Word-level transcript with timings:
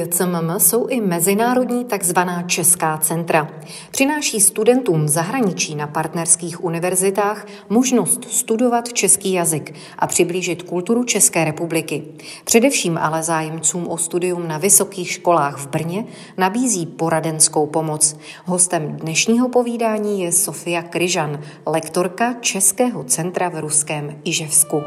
JCMM 0.00 0.50
jsou 0.58 0.86
i 0.86 1.00
mezinárodní 1.00 1.84
takzvaná 1.84 2.42
Česká 2.42 2.98
centra. 2.98 3.50
Přináší 3.90 4.40
studentům 4.40 5.08
zahraničí 5.08 5.74
na 5.74 5.86
partnerských 5.86 6.64
univerzitách 6.64 7.46
možnost 7.68 8.24
studovat 8.30 8.92
český 8.92 9.32
jazyk 9.32 9.74
a 9.98 10.06
přiblížit 10.06 10.62
kulturu 10.62 11.04
České 11.04 11.44
republiky. 11.44 12.02
Především 12.44 12.98
ale 12.98 13.22
zájemcům 13.22 13.88
o 13.88 13.98
studium 13.98 14.48
na 14.48 14.58
vysokých 14.58 15.10
školách 15.10 15.56
v 15.58 15.68
Brně 15.68 16.04
nabízí 16.36 16.86
poradenskou 16.86 17.66
pomoc. 17.66 18.16
Hostem 18.44 18.96
dnešního 18.96 19.48
povídání 19.48 20.22
je 20.22 20.32
Sofia 20.32 20.82
Kryžan, 20.82 21.40
lektorka 21.66 22.34
Českého 22.40 23.04
centra 23.04 23.48
v 23.48 23.60
Ruském 23.60 24.20
Iževsku. 24.24 24.82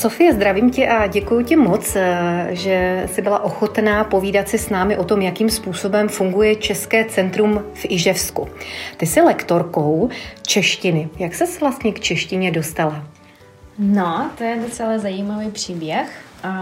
Sofie, 0.00 0.32
zdravím 0.32 0.70
tě 0.70 0.88
a 0.88 1.06
děkuji 1.06 1.44
ti 1.44 1.56
moc, 1.56 1.96
eh, 1.96 2.48
že 2.50 3.06
jsi 3.12 3.22
byla 3.22 3.42
ochotná 3.42 4.04
povídat 4.04 4.48
si 4.48 4.58
s 4.58 4.70
námi 4.70 4.96
o 4.96 5.04
tom, 5.04 5.22
jakým 5.22 5.50
způsobem 5.50 6.08
funguje 6.08 6.56
České 6.56 7.04
centrum 7.04 7.64
v 7.74 7.84
Iževsku. 7.84 8.48
Ty 8.96 9.06
jsi 9.06 9.20
lektorkou 9.20 10.08
češtiny. 10.42 11.08
Jak 11.18 11.34
se 11.34 11.44
vlastně 11.60 11.92
k 11.92 12.00
češtině 12.00 12.50
dostala? 12.50 13.06
No, 13.78 14.30
to 14.38 14.44
je 14.44 14.56
docela 14.56 14.98
zajímavý 14.98 15.50
příběh. 15.50 16.20
A 16.42 16.52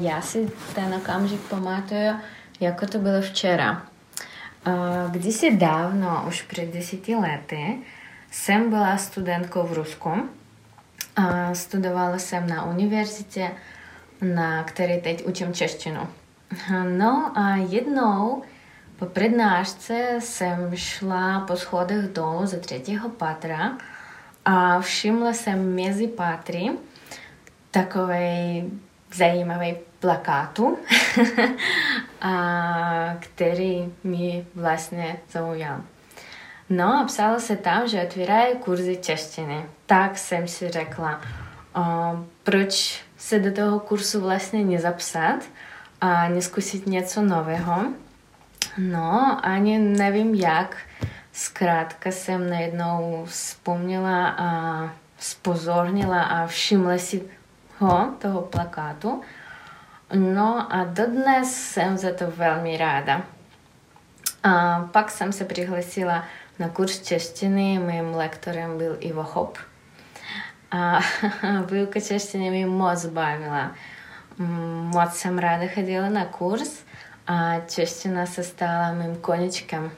já 0.00 0.20
si 0.20 0.50
ten 0.74 0.94
okamžik 0.94 1.40
pamatuju, 1.40 2.12
jako 2.60 2.86
to 2.86 2.98
bylo 2.98 3.20
včera. 3.20 3.82
Kdysi 5.10 5.56
dávno, 5.56 6.24
už 6.28 6.42
před 6.42 6.74
deseti 6.74 7.14
lety, 7.14 7.78
jsem 8.30 8.70
byla 8.70 8.96
studentkou 8.96 9.62
v 9.62 9.72
Rusku 9.72 10.10
Studovala 11.52 12.18
jsem 12.18 12.48
na 12.48 12.64
univerzitě, 12.64 13.50
na 14.22 14.64
které 14.64 14.98
teď 14.98 15.26
učím 15.26 15.54
češtinu. 15.54 16.08
No 16.88 17.32
a 17.34 17.56
jednou 17.56 18.42
po 18.98 19.06
přednášce 19.06 20.16
jsem 20.18 20.76
šla 20.76 21.40
po 21.40 21.56
schodech 21.56 22.08
dolů 22.08 22.46
ze 22.46 22.60
třetího 22.60 23.08
patra 23.08 23.78
a 24.44 24.80
všimla 24.80 25.32
jsem 25.32 25.74
mezi 25.74 26.06
patry 26.06 26.70
takový 27.70 28.64
zajímavý 29.14 29.76
plakátu, 30.00 30.78
a 32.20 33.16
který 33.20 33.92
mi 34.04 34.46
vlastně 34.54 35.16
zaujal. 35.30 35.80
No 36.70 37.00
a 37.00 37.04
psalo 37.04 37.40
se 37.40 37.56
tam, 37.56 37.88
že 37.88 38.02
otvírají 38.02 38.56
kurzy 38.56 38.96
češtiny. 38.96 39.64
Tak 39.86 40.18
jsem 40.18 40.48
si 40.48 40.70
řekla, 40.70 41.20
o, 41.74 41.82
proč 42.42 43.04
se 43.16 43.38
do 43.38 43.52
toho 43.52 43.80
kursu 43.80 44.20
vlastně 44.20 44.64
nezapsat 44.64 45.44
a 46.00 46.28
neskusit 46.28 46.86
něco 46.86 47.22
nového. 47.22 47.84
No, 48.78 49.40
ani 49.42 49.78
nevím 49.78 50.34
jak. 50.34 50.76
Zkrátka 51.32 52.10
jsem 52.10 52.50
najednou 52.50 53.24
vzpomněla 53.28 54.28
a 54.28 54.90
spozornila 55.18 56.22
a 56.22 56.46
všimla 56.46 56.98
si 56.98 57.22
ho, 57.78 58.14
toho 58.18 58.40
plakátu. 58.42 59.22
No 60.14 60.72
a 60.72 60.84
dodnes 60.84 61.54
jsem 61.54 61.98
za 61.98 62.14
to 62.14 62.30
velmi 62.30 62.76
ráda. 62.76 63.22
A 64.42 64.84
pak 64.92 65.10
jsem 65.10 65.32
se 65.32 65.44
přihlásila 65.44 66.24
na 66.58 66.68
kurz 66.68 67.02
češtiny 67.02 67.78
mým 67.78 68.14
lektorem 68.14 68.78
byl 68.78 68.96
Ivo 69.00 69.22
Hop. 69.22 69.58
A 70.70 71.00
výuka 71.70 72.00
češtiny 72.00 72.50
mi 72.50 72.66
moc 72.66 73.06
bavila. 73.06 73.74
Moc 74.94 75.14
jsem 75.14 75.38
ráda 75.38 75.66
chodila 75.74 76.08
na 76.08 76.24
kurz 76.24 76.82
a 77.26 77.60
čeština 77.68 78.26
se 78.26 78.42
stala 78.42 78.92
mým 78.92 79.16
koničkem. 79.16 79.90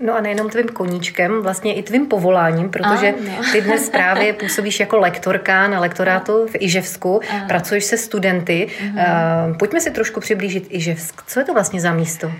No 0.00 0.14
a 0.14 0.20
nejenom 0.20 0.50
tvým 0.50 0.68
koníčkem, 0.68 1.42
vlastně 1.42 1.74
i 1.74 1.82
tvým 1.82 2.06
povoláním, 2.06 2.70
protože 2.70 3.14
ty 3.52 3.60
dnes 3.60 3.90
právě 3.90 4.32
působíš 4.32 4.80
jako 4.80 4.98
lektorka 4.98 5.68
na 5.68 5.80
lektorátu 5.80 6.46
v 6.46 6.54
Iževsku, 6.54 7.20
pracuješ 7.48 7.84
se 7.84 7.98
studenty. 7.98 8.68
Uh-huh. 8.68 9.56
Pojďme 9.58 9.80
si 9.80 9.90
trošku 9.90 10.20
přiblížit 10.20 10.66
Iževsk. 10.70 11.22
Co 11.26 11.40
je 11.40 11.44
to 11.44 11.54
vlastně 11.54 11.80
za 11.80 11.92
místo? 11.92 12.32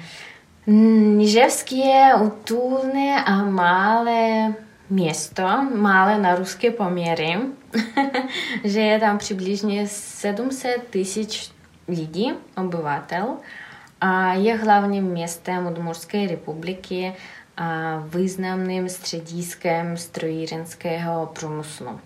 Niževský 0.67 1.79
je 1.79 2.15
útulné 2.15 3.25
a 3.25 3.45
malé 3.45 4.55
město, 4.91 5.47
malé 5.75 6.19
na 6.19 6.35
ruské 6.35 6.71
poměry, 6.71 7.39
že 8.65 8.81
je 8.81 9.01
tam 9.01 9.19
přibližně 9.19 9.89
700 9.89 10.91
tisíc 10.91 11.53
lidí, 11.89 12.33
obyvatel, 12.57 13.37
a 14.01 14.33
je 14.33 14.57
hlavním 14.57 15.05
městem 15.05 15.67
Udmurské 15.67 16.27
republiky 16.27 17.13
a 17.57 17.99
významným 17.99 18.89
střediskem 18.89 19.97
strojírenského 19.97 21.27
průmyslu. 21.27 22.01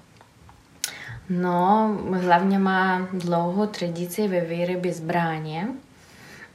No, 1.31 1.99
hlavně 2.12 2.59
má 2.59 3.09
dlouhou 3.12 3.66
tradici 3.66 4.28
ve 4.28 4.41
výrobě 4.41 4.93
zbraně, 4.93 5.69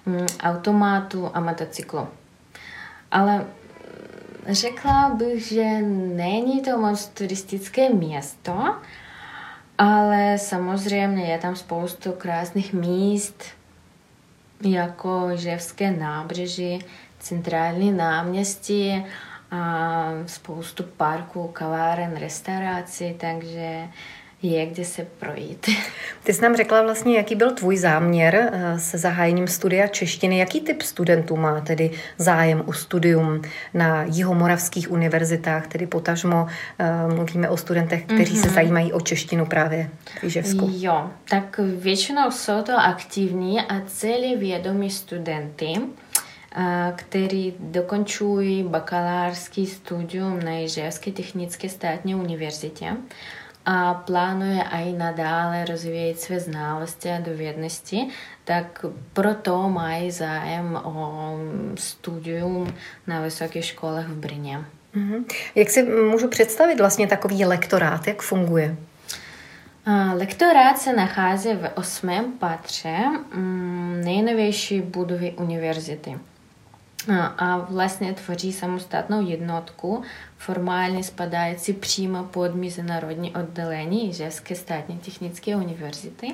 Mm, 0.06 0.28
automatu 0.44 1.32
a 1.34 1.40
motocyklu. 1.40 2.08
Ale 3.12 3.46
řekla 4.48 5.10
bych, 5.10 5.48
že 5.48 5.82
není 6.16 6.62
to 6.62 6.78
moc 6.78 7.06
turistické 7.06 7.90
město, 7.90 8.76
ale 9.78 10.38
samozřejmě 10.38 11.26
je 11.26 11.38
tam 11.38 11.56
spoustu 11.56 12.12
krásných 12.12 12.74
míst, 12.74 13.44
jako 14.62 15.30
Ževské 15.34 15.92
nábřeží, 15.92 16.80
centrální 17.20 17.92
náměstí 17.92 19.06
a 19.52 20.04
spoustu 20.26 20.84
parků, 20.84 21.48
kaváren, 21.48 22.16
restaurací, 22.18 23.14
takže 23.14 23.88
je 24.52 24.66
kde 24.66 24.86
se 24.86 25.08
projít. 25.20 25.70
Ty 26.24 26.34
jsi 26.34 26.42
nám 26.42 26.56
řekla 26.56 26.82
vlastně, 26.82 27.18
jaký 27.18 27.36
byl 27.36 27.52
tvůj 27.52 27.78
záměr 27.78 28.50
eh, 28.54 28.80
se 28.80 28.98
zahájením 28.98 29.48
studia 29.48 29.88
češtiny. 29.88 30.38
Jaký 30.38 30.62
typ 30.62 30.82
studentů 30.82 31.36
má 31.36 31.62
tedy 31.62 31.92
zájem 32.18 32.64
o 32.66 32.74
studium 32.74 33.42
na 33.74 34.04
jihomoravských 34.04 34.92
univerzitách, 34.92 35.68
tedy 35.68 35.88
potažmo 35.88 36.48
eh, 36.80 37.14
mluvíme 37.16 37.50
o 37.50 37.58
studentech, 37.58 38.06
kteří 38.06 38.34
mm-hmm. 38.34 38.42
se 38.42 38.48
mhm. 38.48 38.56
zajímají 38.56 38.94
o 38.94 39.02
češtinu 39.02 39.46
právě 39.46 39.90
v 40.20 40.24
Iževsku. 40.24 40.70
Jo, 40.72 41.10
tak 41.30 41.60
většinou 41.76 42.32
jsou 42.32 42.62
to 42.62 42.74
aktivní 42.78 43.62
a 43.62 43.82
celý 43.88 44.36
vědomí 44.36 44.90
studenty, 44.90 45.74
eh, 46.58 46.94
který 46.96 47.54
dokončují 47.60 48.64
bakalářský 48.64 49.66
studium 49.68 50.40
na 50.40 50.52
Jiževské 50.52 51.12
technické 51.12 51.70
státní 51.70 52.16
univerzitě 52.16 52.94
a 53.66 53.94
plánuje 53.94 54.64
aj 54.64 54.94
nadále 54.94 55.66
rozvíjet 55.66 56.20
své 56.20 56.40
znalosti 56.40 57.10
a 57.10 57.20
dovednosti, 57.20 58.08
tak 58.44 58.86
proto 59.14 59.70
mají 59.70 60.12
zájem 60.12 60.80
o 60.84 61.38
studium 61.76 62.74
na 63.08 63.22
vysokých 63.22 63.66
školách 63.66 64.08
v 64.08 64.16
Brně. 64.16 64.66
Mm-hmm. 64.96 65.26
Jak 65.56 65.70
si 65.70 65.84
můžu 65.84 66.28
představit 66.28 66.80
vlastně 66.80 67.08
takový 67.08 67.46
lektorát, 67.46 68.08
jak 68.08 68.22
funguje? 68.22 68.76
Lektorát 70.14 70.78
se 70.78 70.94
nachází 70.94 71.50
v 71.54 71.70
osmém 71.76 72.32
patře 72.32 72.98
mm, 73.36 74.02
nejnovější 74.04 74.82
budovy 74.82 75.32
univerzity 75.32 76.20
А 77.38 77.58
власне 77.58 78.14
творі 78.14 78.52
самостатну 78.52 79.22
єднотку 79.22 80.04
формальні 80.40 81.04
спадаються 81.04 81.74
прямо 81.74 82.24
під 82.24 82.56
міжнародні 82.56 83.36
відділення 83.38 84.10
Іжевської 84.10 84.60
статні 84.60 84.98
технічної 85.06 85.60
університети. 85.60 86.34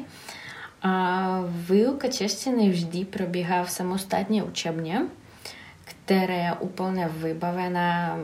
А 0.82 1.42
вилка 1.68 2.10
чештини 2.10 2.72
вжди 2.72 3.06
пробігав 3.06 3.70
самостатні 3.70 4.42
учебні, 4.42 5.00
které 5.86 6.54
úplně 6.60 7.10
vybavené, 7.22 8.18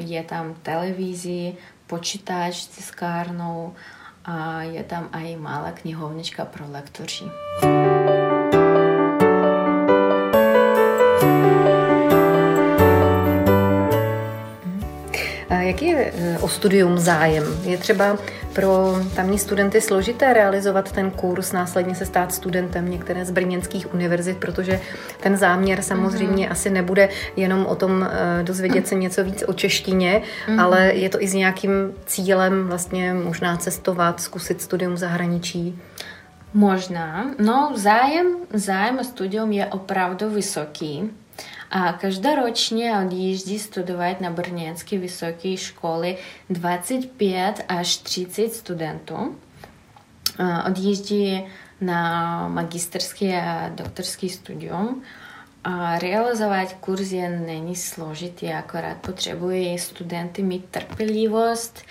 je 0.00 0.22
tam 0.22 0.54
televízi, 0.62 1.56
počítač 1.86 2.54
s 2.54 2.66
tiskárnou 2.66 3.74
a 4.24 4.62
je 4.62 4.82
tam 4.82 5.08
i 5.12 5.36
malá 5.36 5.72
knihovnička 5.72 6.44
pro 6.44 6.64
lektoři. 6.70 7.24
Studium 16.50 16.98
zájem? 16.98 17.44
Je 17.62 17.78
třeba 17.78 18.18
pro 18.52 18.98
tamní 19.16 19.38
studenty 19.38 19.80
složité 19.80 20.32
realizovat 20.32 20.92
ten 20.92 21.10
kurz, 21.10 21.52
následně 21.52 21.94
se 21.94 22.06
stát 22.06 22.32
studentem 22.32 22.90
některé 22.90 23.24
z 23.24 23.30
brněnských 23.30 23.94
univerzit, 23.94 24.36
protože 24.36 24.80
ten 25.20 25.36
záměr 25.36 25.82
samozřejmě 25.82 26.46
mm-hmm. 26.46 26.52
asi 26.52 26.70
nebude 26.70 27.08
jenom 27.36 27.66
o 27.66 27.74
tom 27.74 28.08
eh, 28.10 28.42
dozvědět 28.42 28.88
se 28.88 28.94
něco 28.94 29.24
víc 29.24 29.44
o 29.46 29.52
češtině, 29.52 30.22
mm-hmm. 30.46 30.62
ale 30.62 30.92
je 30.94 31.08
to 31.08 31.22
i 31.22 31.28
s 31.28 31.34
nějakým 31.34 31.70
cílem 32.06 32.66
vlastně 32.66 33.14
možná 33.14 33.56
cestovat, 33.56 34.20
zkusit 34.20 34.62
studium 34.62 34.96
zahraničí. 34.96 35.78
Možná, 36.54 37.30
no 37.38 37.72
zájem, 37.74 38.26
zájem 38.52 38.98
o 38.98 39.04
studium 39.04 39.52
je 39.52 39.66
opravdu 39.66 40.30
vysoký. 40.30 41.10
A 41.70 41.92
každoročně 41.92 42.92
odjíždí 43.06 43.58
studovat 43.58 44.20
na 44.20 44.30
Brněnské 44.30 44.98
vysoké 44.98 45.56
školy 45.56 46.18
25 46.50 47.64
až 47.68 47.96
30 47.96 48.52
studentů. 48.52 49.36
Odjíždí 50.66 51.44
na 51.80 52.48
magisterské 52.48 53.42
a 53.42 53.68
doktorské 53.68 54.28
studium. 54.28 55.02
A 55.64 55.98
realizovat 55.98 56.72
kurz 56.80 57.12
je 57.12 57.28
není 57.28 57.76
složitý, 57.76 58.52
akorát 58.52 58.96
potřebují 58.96 59.78
studenty 59.78 60.42
mít 60.42 60.64
trpělivost, 60.70 61.82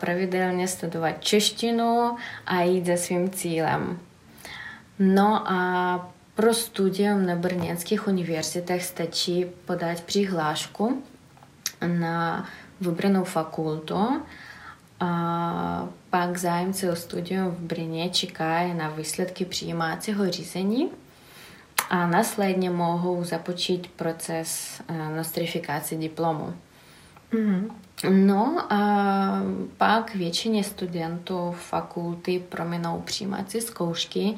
pravidelně 0.00 0.68
studovat 0.68 1.24
češtinu 1.24 2.16
a 2.46 2.62
jít 2.62 2.86
za 2.86 2.96
svým 2.96 3.30
cílem. 3.30 3.98
No 4.98 5.52
a 5.52 6.13
pro 6.34 6.54
studium 6.54 7.26
na 7.26 7.36
brněnských 7.36 8.08
univerzitách 8.08 8.82
stačí 8.82 9.46
podat 9.64 10.00
přihlášku 10.00 11.02
na 11.86 12.46
vybranou 12.80 13.24
fakultu 13.24 14.22
a 15.00 15.88
pak 16.10 16.36
zájemci 16.36 16.90
o 16.90 16.96
studium 16.96 17.50
v 17.50 17.58
Brně 17.58 18.08
čekají 18.08 18.74
na 18.74 18.88
výsledky 18.88 19.44
přijímacího 19.44 20.30
řízení 20.30 20.90
a 21.90 22.06
následně 22.06 22.70
mohou 22.70 23.24
započít 23.24 23.86
proces 23.86 24.80
nostrifikace 25.16 25.94
diplomu. 25.94 26.54
Mm-hmm. 27.32 27.70
No 28.10 28.72
a 28.72 29.42
pak 29.76 30.14
většině 30.14 30.64
studentů 30.64 31.54
fakulty 31.58 32.44
prominou 32.48 33.00
přijímací 33.00 33.60
zkoušky, 33.60 34.34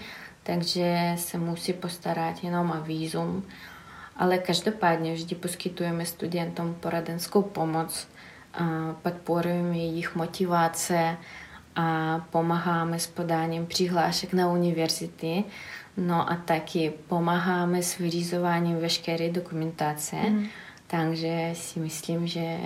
takže 0.46 1.12
se 1.16 1.38
musí 1.38 1.72
postarat 1.72 2.44
jenom 2.44 2.70
o 2.70 2.84
výzum. 2.84 3.42
Ale 4.16 4.38
každopádně 4.38 5.14
vždy 5.14 5.34
poskytujeme 5.34 6.06
studentům 6.06 6.74
poradenskou 6.80 7.42
pomoc, 7.42 8.08
podporujeme 9.02 9.76
jejich 9.76 10.14
motivace 10.14 11.16
a 11.76 12.18
pomáháme 12.30 12.98
s 12.98 13.06
podáním 13.06 13.66
přihlášek 13.66 14.32
na 14.32 14.48
univerzity, 14.48 15.44
no 15.96 16.30
a 16.30 16.36
taky 16.36 16.92
pomáháme 17.08 17.82
s 17.82 17.98
vyřizováním 17.98 18.78
veškeré 18.78 19.30
dokumentace. 19.30 20.16
Mm. 20.16 20.46
Takže 20.88 21.50
si 21.52 21.80
myslím, 21.80 22.26
že 22.26 22.56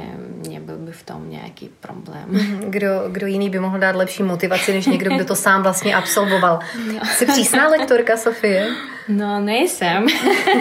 nebyl 0.49 0.77
by 0.77 0.93
v 0.93 1.03
tom 1.03 1.31
nějaký 1.31 1.71
problém. 1.81 2.25
Mhm. 2.29 2.71
Kdo, 2.71 2.89
kdo 3.09 3.27
jiný 3.27 3.51
by 3.51 3.61
mohl 3.61 3.79
dát 3.79 3.97
lepší 3.97 4.23
motivaci, 4.23 4.73
než 4.73 4.87
někdo, 4.87 5.15
kdo 5.15 5.25
to 5.25 5.37
sám 5.37 5.63
vlastně 5.63 5.95
absolvoval. 5.95 6.61
No. 6.95 7.01
Jsi 7.05 7.27
přísná 7.27 7.69
lektorka, 7.69 8.17
Sofie? 8.17 8.69
No, 9.09 9.41
nejsem. 9.41 10.07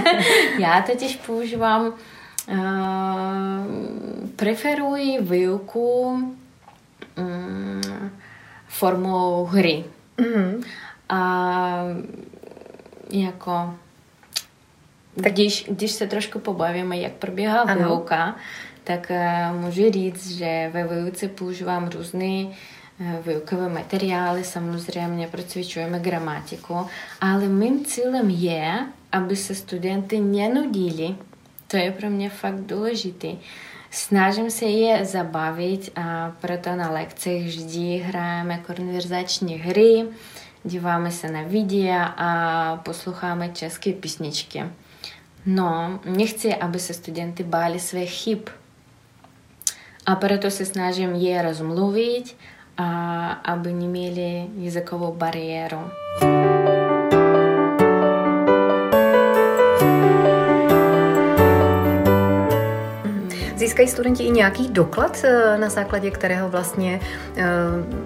Já 0.59 0.81
totiž 0.81 1.15
používám, 1.15 1.87
uh, 1.87 2.55
preferuji 4.35 5.17
výuku 5.21 6.03
um, 7.17 7.81
formou 8.67 9.45
hry. 9.45 9.83
Mm-hmm. 10.17 10.63
A 11.09 11.83
jako 13.11 13.73
tak 15.23 15.33
když, 15.33 15.65
když 15.69 15.91
se 15.91 16.07
trošku 16.07 16.39
pobavíme, 16.39 16.97
jak 16.97 17.11
probíhá 17.13 17.63
výuka, 17.63 18.35
tak 18.83 19.11
uh, 19.11 19.61
můžu 19.61 19.91
říct, 19.91 20.37
že 20.37 20.69
ve 20.73 20.87
výuce 20.87 21.27
používám 21.27 21.87
různé 21.87 22.45
uh, 22.45 22.53
výukové 23.27 23.69
materiály, 23.69 24.43
samozřejmě 24.43 25.27
procvičujeme 25.27 25.99
gramatiku, 25.99 26.75
ale 27.21 27.47
mým 27.47 27.85
cílem 27.85 28.29
je, 28.29 28.79
aby 29.11 29.35
se 29.35 29.55
studenty 29.55 30.19
nenudili. 30.19 31.15
To 31.67 31.77
je 31.77 31.91
pro 31.91 32.09
mě 32.09 32.29
fakt 32.29 32.59
důležité. 32.59 33.27
Snažím 33.91 34.51
se 34.51 34.65
je 34.65 35.05
zabavit 35.05 35.91
a 35.95 36.31
proto 36.41 36.75
na 36.75 36.91
lekcích 36.91 37.45
vždy 37.45 37.97
hrajeme 37.97 38.57
konverzační 38.57 39.55
hry, 39.55 40.05
díváme 40.63 41.11
se 41.11 41.31
na 41.31 41.43
videa 41.43 42.03
a 42.03 42.75
posloucháme 42.77 43.49
české 43.49 43.93
písničky. 43.93 44.63
No, 45.45 45.99
nechci, 46.05 46.55
aby 46.55 46.79
se 46.79 46.93
studenty 46.93 47.43
báli 47.43 47.79
svých 47.79 48.11
chyb. 48.11 48.39
A 50.05 50.15
proto 50.15 50.51
se 50.51 50.65
snažím 50.65 51.15
je 51.15 51.41
rozmluvit, 51.41 52.35
a 52.77 53.31
aby 53.31 53.73
neměli 53.73 54.47
jazykovou 54.57 55.13
bariéru. 55.13 55.79
Získají 63.79 63.93
studenti 63.93 64.23
i 64.23 64.31
nějaký 64.31 64.69
doklad, 64.69 65.21
eh, 65.23 65.57
na 65.57 65.69
základě 65.69 66.11
kterého 66.11 66.49
vlastně 66.49 66.99
eh, 67.37 67.45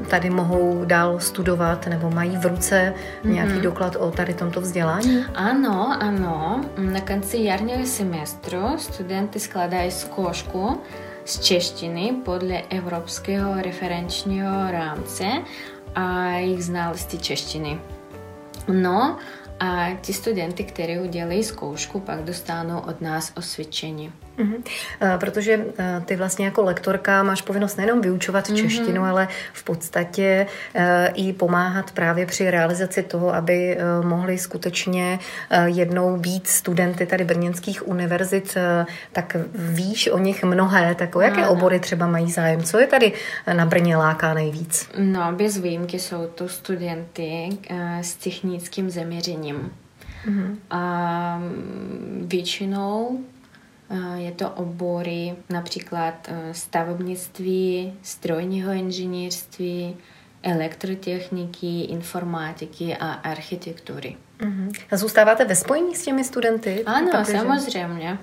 tady 0.10 0.30
mohou 0.30 0.86
dál 0.86 1.20
studovat 1.20 1.88
nebo 1.88 2.10
mají 2.10 2.38
v 2.38 2.46
ruce 2.46 2.94
nějaký 3.24 3.52
mm-hmm. 3.52 3.62
doklad 3.62 3.96
o 3.96 4.12
tady 4.12 4.34
tomto 4.34 4.62
vzdělání? 4.62 5.25
Ano, 5.36 5.98
ano. 6.00 6.66
Na 6.78 7.02
konci 7.02 7.38
jarního 7.38 7.86
semestru 7.86 8.78
studenty 8.78 9.40
skladají 9.40 9.92
zkoušku 9.92 10.81
z 11.25 11.40
češtiny 11.40 12.14
podle 12.25 12.62
Evropského 12.70 13.62
referenčního 13.62 14.72
rámce 14.72 15.25
a 15.96 16.25
jejich 16.30 16.66
znalosti 16.66 17.18
češtiny. 17.18 17.80
No 18.68 19.18
a 19.60 19.88
ti 20.02 20.14
studenty, 20.14 20.64
kteří 20.64 21.00
udělají 21.00 21.44
zkoušku, 21.44 22.00
pak 22.00 22.24
dostanou 22.24 22.80
od 22.80 23.02
nás 23.02 23.31
osvědčení. 23.38 24.14
Mm-hmm. 24.38 24.63
Protože 25.18 25.65
eh, 25.77 26.01
ty 26.06 26.15
vlastně 26.15 26.45
jako 26.45 26.63
lektorka 26.63 27.24
máš 27.24 27.41
povinnost 27.41 27.77
nejenom 27.77 28.01
vyučovat 28.01 28.47
mm-hmm. 28.47 28.56
češtinu, 28.56 29.03
ale 29.03 29.27
v 29.53 29.63
podstatě 29.63 30.48
eh, 30.74 31.12
i 31.15 31.34
pomáhat 31.34 31.91
právě 31.91 32.25
při 32.25 32.51
realizaci 32.51 33.03
toho, 33.03 33.34
aby 33.34 33.77
mohli 34.03 34.38
skutečně 34.38 35.19
jednou 35.65 36.17
být 36.17 36.48
studenty 36.48 37.05
tady 37.05 37.24
brněnských 37.24 37.88
univerzit, 37.88 38.58
tak 39.12 39.38
víš 39.53 40.08
o 40.08 40.17
nich 40.17 40.43
mnohé, 40.43 40.96
tak 40.96 41.15
o 41.15 41.22
jaké 41.22 41.41
no, 41.41 41.51
obory 41.51 41.79
třeba 41.79 42.08
mají 42.08 42.31
zájem? 42.31 42.63
Co 42.63 42.79
je 42.79 42.88
tady 42.88 43.13
na 43.53 43.65
Brně 43.65 43.98
láká 43.98 44.34
nejvíc? 44.34 44.89
No, 44.98 45.31
bez 45.31 45.58
výjimky 45.58 46.00
jsou 46.00 46.27
to 46.27 46.50
studenty 46.50 47.50
s 48.01 48.15
technickým 48.15 48.89
zaměřením. 48.89 49.72
Mm-hmm. 50.27 50.55
A 50.69 51.38
mm, 51.38 52.25
většinou 52.27 53.19
je 54.16 54.32
to 54.32 54.50
obory 54.50 55.36
například 55.50 56.30
stavebnictví, 56.52 57.94
strojního 58.02 58.72
inženýrství, 58.72 59.96
elektrotechniky, 60.43 61.81
informatiky 61.81 62.95
a 63.00 63.12
architektury. 63.12 64.15
Uh-huh. 64.39 64.71
A 64.91 64.97
zůstáváte 64.97 65.45
ve 65.45 65.55
spojení 65.55 65.95
s 65.95 66.03
těmi 66.03 66.23
studenty? 66.23 66.83
Ano, 66.85 67.12
protože... 67.12 67.38
samozřejmě. 67.38 68.17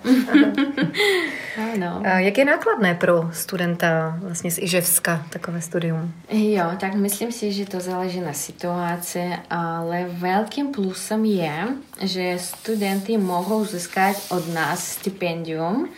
ano. 1.74 2.02
A 2.04 2.18
jak 2.18 2.38
je 2.38 2.44
nákladné 2.44 2.94
pro 2.94 3.30
studenta 3.32 4.18
vlastně 4.22 4.50
z 4.50 4.58
Iževska 4.58 5.26
takové 5.30 5.60
studium? 5.60 6.14
Jo, 6.30 6.64
tak 6.80 6.94
myslím 6.94 7.32
si, 7.32 7.52
že 7.52 7.66
to 7.66 7.80
záleží 7.80 8.20
na 8.20 8.32
situaci, 8.32 9.30
ale 9.50 10.06
velkým 10.08 10.72
plusem 10.72 11.24
je, 11.24 11.68
že 12.02 12.34
studenty 12.38 13.18
mohou 13.18 13.64
získat 13.64 14.16
od 14.30 14.54
nás 14.54 14.88
stipendium 14.88 15.88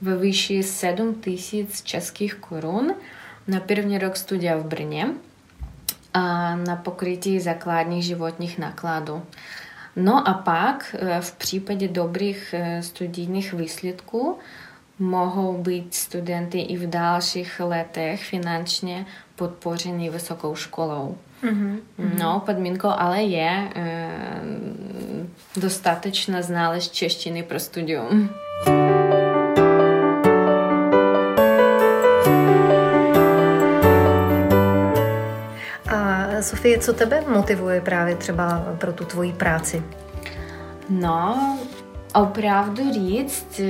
ve 0.00 0.16
výši 0.16 0.62
7 0.62 1.14
tisíc 1.14 1.82
českých 1.82 2.34
korun 2.34 2.94
na 3.48 3.60
první 3.60 3.98
rok 3.98 4.16
studia 4.16 4.56
v 4.56 4.64
Brně 4.64 5.08
na 6.66 6.76
pokrytí 6.76 7.40
základních 7.40 8.04
životních 8.04 8.58
nákladů. 8.58 9.22
No 9.96 10.28
a 10.28 10.34
pak 10.34 10.96
v 11.20 11.32
případě 11.32 11.88
dobrých 11.88 12.54
studijních 12.80 13.52
výsledků 13.52 14.38
mohou 14.98 15.62
být 15.62 15.94
studenty 15.94 16.60
i 16.60 16.76
v 16.76 16.90
dalších 16.90 17.60
letech 17.60 18.24
finančně 18.24 19.06
podpořeny 19.36 20.10
vysokou 20.10 20.54
školou. 20.54 21.18
Mm-hmm. 21.42 21.78
No, 22.18 22.42
podmínkou 22.46 22.88
ale 22.88 23.22
je 23.22 23.70
e, 23.74 24.10
dostatečná 25.56 26.42
znalost 26.42 26.92
češtiny 26.92 27.42
pro 27.42 27.60
studium. 27.60 28.30
Sofie, 36.42 36.78
co 36.78 36.92
tebe 36.92 37.20
motivuje 37.20 37.80
právě 37.80 38.16
třeba 38.16 38.64
pro 38.78 38.92
tu 38.92 39.04
tvoji 39.04 39.32
práci? 39.32 39.82
No, 40.88 41.58
opravdu 42.14 42.92
říct, 42.92 43.60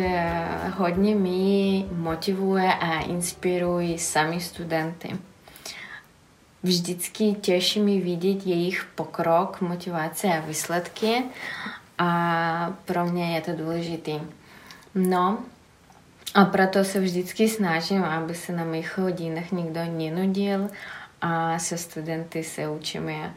hodně 0.76 1.14
mi 1.14 1.87
motivuje 1.92 2.75
a 2.75 3.00
inspirují 3.00 3.98
sami 3.98 4.40
studenty. 4.40 5.16
Vždycky 6.62 7.32
těší 7.40 7.80
mi 7.80 8.00
vidět 8.00 8.46
jejich 8.46 8.84
pokrok, 8.94 9.60
motivace 9.60 10.28
a 10.28 10.40
výsledky 10.40 11.22
a 11.98 12.72
pro 12.84 13.06
mě 13.06 13.34
je 13.34 13.40
to 13.40 13.52
důležité. 13.52 14.12
No, 14.94 15.38
a 16.34 16.44
proto 16.44 16.84
se 16.84 17.00
vždycky 17.00 17.48
snažím, 17.48 18.04
aby 18.04 18.34
se 18.34 18.52
na 18.52 18.64
mých 18.64 18.98
hodinách 18.98 19.52
nikdo 19.52 19.80
nenudil 19.84 20.68
a 21.20 21.58
se 21.58 21.78
studenty 21.78 22.44
se 22.44 22.68
učíme 22.68 23.34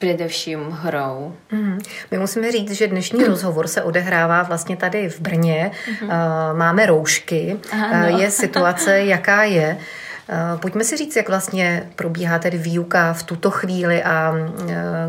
především 0.00 0.70
hrou. 0.70 1.36
Mm. 1.52 1.78
My 2.10 2.18
musíme 2.18 2.52
říct, 2.52 2.72
že 2.72 2.86
dnešní 2.86 3.24
rozhovor 3.26 3.68
se 3.68 3.82
odehrává 3.82 4.42
vlastně 4.42 4.76
tady 4.76 5.08
v 5.08 5.20
Brně. 5.20 5.70
Mm. 6.02 6.08
Máme 6.52 6.86
roušky. 6.86 7.56
Aha, 7.72 8.02
no. 8.02 8.14
uh, 8.14 8.20
je 8.20 8.30
situace, 8.30 9.00
jaká 9.04 9.42
je. 9.42 9.76
Uh, 10.28 10.60
pojďme 10.60 10.84
si 10.84 10.96
říct, 10.96 11.16
jak 11.16 11.28
vlastně 11.28 11.90
probíhá 11.96 12.38
tedy 12.38 12.58
výuka 12.58 13.12
v 13.12 13.22
tuto 13.22 13.50
chvíli 13.50 14.02
a 14.02 14.34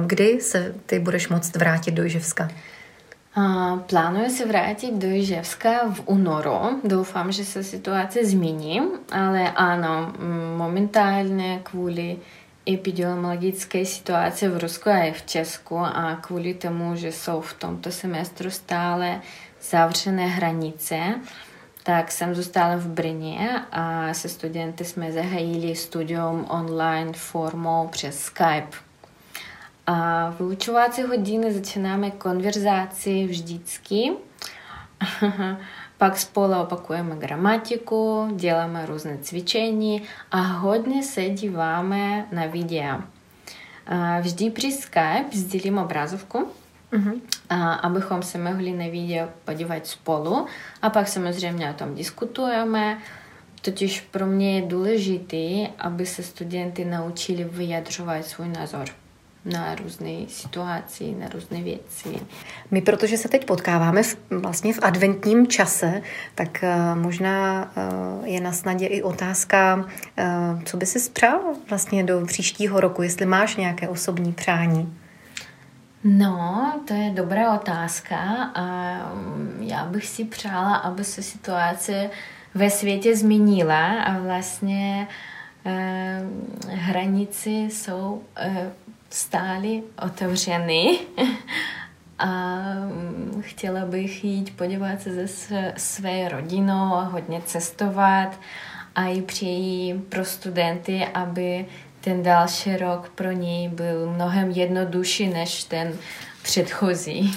kdy 0.05 0.41
se 0.41 0.74
ty 0.86 1.00
budeš 1.00 1.29
moct 1.29 1.55
vrátit 1.55 1.91
do 1.91 2.05
Iževska? 2.05 2.50
Plánuji 3.88 4.29
se 4.29 4.45
vrátit 4.45 4.93
do 4.93 5.07
Iževska 5.07 5.69
v 5.93 6.01
únoru. 6.05 6.81
Doufám, 6.83 7.31
že 7.31 7.45
se 7.45 7.63
situace 7.63 8.25
změní, 8.25 8.81
ale 9.11 9.51
ano, 9.51 10.13
momentálně 10.57 11.59
kvůli 11.63 12.17
epidemiologické 12.69 13.85
situace 13.85 14.50
v 14.50 14.57
Rusku 14.57 14.89
a 14.89 14.97
i 14.97 15.11
v 15.11 15.21
Česku 15.21 15.77
a 15.79 16.17
kvůli 16.21 16.53
tomu, 16.53 16.95
že 16.95 17.11
jsou 17.11 17.41
v 17.41 17.53
tomto 17.53 17.91
semestru 17.91 18.51
stále 18.51 19.21
zavřené 19.61 20.27
hranice, 20.27 21.00
tak 21.83 22.11
jsem 22.11 22.35
zůstala 22.35 22.75
v 22.75 22.88
Brně 22.88 23.61
a 23.71 24.13
se 24.13 24.29
studenty 24.29 24.85
jsme 24.85 25.11
zahájili 25.11 25.75
studium 25.75 26.45
online 26.50 27.13
formou 27.13 27.88
přes 27.88 28.19
Skype. 28.19 28.90
A 29.88 30.29
vyučovací 30.29 31.01
hodiny 31.01 31.53
začínáme 31.53 32.11
konverzaci 32.11 33.27
vždycky. 33.27 34.11
Pak 35.97 36.17
spolu 36.17 36.61
opakujeme 36.61 37.15
gramatiku, 37.15 38.27
děláme 38.35 38.85
různé 38.85 39.17
cvičení 39.17 40.01
a 40.31 40.38
hodně 40.38 41.03
se 41.03 41.29
díváme 41.29 42.27
na 42.31 42.45
videa. 42.45 43.03
Vždy 44.21 44.50
při 44.50 44.71
Skype 44.71 45.29
sdělím 45.31 45.77
obrazovku, 45.77 46.47
uh-huh. 46.93 47.21
abychom 47.81 48.21
se 48.23 48.38
mohli 48.38 48.71
na 48.71 48.85
video 48.85 49.29
podívat 49.45 49.88
spolu 49.88 50.45
a 50.81 50.89
pak 50.89 51.07
samozřejmě 51.07 51.69
o 51.69 51.73
tom 51.73 51.95
diskutujeme. 51.95 52.97
Totiž 53.61 54.01
pro 54.01 54.25
mě 54.25 54.55
je 54.55 54.67
důležité, 54.67 55.67
aby 55.79 56.05
se 56.05 56.23
studenty 56.23 56.85
naučili 56.85 57.43
vyjadřovat 57.43 58.25
svůj 58.25 58.50
názor 58.50 58.85
na 59.45 59.75
různé 59.75 60.27
situace, 60.27 61.03
na 61.03 61.27
různé 61.33 61.62
věci. 61.62 62.10
My, 62.71 62.81
protože 62.81 63.17
se 63.17 63.29
teď 63.29 63.45
potkáváme 63.45 64.03
v, 64.03 64.17
vlastně 64.29 64.74
v 64.74 64.79
adventním 64.81 65.48
čase, 65.48 66.01
tak 66.36 66.63
uh, 66.63 67.01
možná 67.01 67.71
uh, 67.75 68.27
je 68.27 68.41
na 68.41 68.51
snadě 68.51 68.86
i 68.86 69.03
otázka, 69.03 69.75
uh, 69.75 70.63
co 70.63 70.77
by 70.77 70.86
si 70.86 71.10
přál 71.10 71.39
vlastně 71.69 72.03
do 72.03 72.25
příštího 72.25 72.79
roku, 72.79 73.01
jestli 73.01 73.25
máš 73.25 73.55
nějaké 73.55 73.89
osobní 73.89 74.33
přání. 74.33 74.93
No, 76.03 76.74
to 76.88 76.93
je 76.93 77.10
dobrá 77.10 77.53
otázka 77.53 78.17
a 78.55 78.65
mm, 79.13 79.57
já 79.62 79.86
bych 79.86 80.07
si 80.07 80.25
přála, 80.25 80.75
aby 80.75 81.03
se 81.03 81.24
situace 81.24 82.10
ve 82.55 82.69
světě 82.69 83.15
změnila 83.15 84.01
a 84.01 84.19
vlastně 84.19 85.07
eh, 85.65 86.21
hranice 86.67 87.50
jsou 87.50 88.24
eh, 88.38 88.71
stály 89.13 89.84
otevřeny 90.06 91.00
a 92.20 92.56
mm, 92.86 93.41
chtěla 93.46 93.86
bych 93.86 94.24
jít 94.24 94.58
podívat 94.58 95.01
se 95.01 95.27
se 95.27 95.74
své 95.77 96.30
rodinou, 96.30 96.89
hodně 97.12 97.41
cestovat 97.46 98.39
a 98.96 99.06
i 99.06 99.22
přeji 99.22 99.94
pro 99.94 100.25
studenty, 100.25 101.06
aby 101.06 101.65
ten 102.01 102.24
další 102.24 102.77
rok 102.77 103.10
pro 103.15 103.32
něj 103.32 103.70
byl 103.70 104.12
mnohem 104.12 104.51
jednodušší 104.51 105.27
než 105.27 105.63
ten 105.63 105.94
předchozí. 106.41 107.36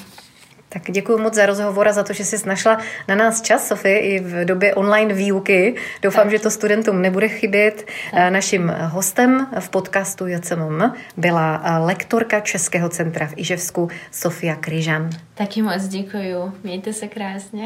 Tak 0.75 0.83
děkuji 0.91 1.19
moc 1.19 1.35
za 1.35 1.47
rozhovor 1.47 1.89
a 1.89 1.93
za 1.93 2.03
to, 2.03 2.13
že 2.13 2.25
jsi 2.25 2.49
našla 2.49 2.79
na 3.09 3.15
nás 3.15 3.43
čas, 3.43 3.69
Sofie, 3.69 3.99
i 3.99 4.21
v 4.21 4.45
době 4.45 4.75
online 4.75 5.15
výuky. 5.15 5.75
Doufám, 6.03 6.23
tak. 6.23 6.31
že 6.31 6.39
to 6.39 6.51
studentům 6.51 7.03
nebude 7.03 7.29
chybět. 7.29 7.87
Tak. 8.11 8.33
Naším 8.33 8.69
hostem 8.69 9.47
v 9.61 9.69
podcastu 9.69 10.27
JCMM 10.27 10.83
byla 11.17 11.63
lektorka 11.79 12.41
Českého 12.41 12.89
centra 12.89 13.27
v 13.27 13.33
Iževsku 13.37 13.89
Sofia 14.11 14.57
Kryžan. 14.57 15.11
Taky 15.35 15.63
moc 15.63 15.83
děkuji. 15.83 16.53
Mějte 16.63 16.93
se 16.93 17.09
krásně. 17.09 17.65